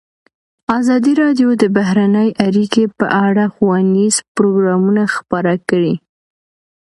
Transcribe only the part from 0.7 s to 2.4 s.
ازادي راډیو د بهرنۍ